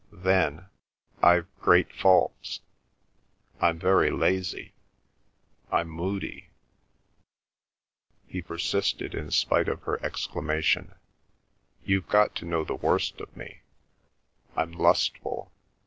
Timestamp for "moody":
5.89-6.49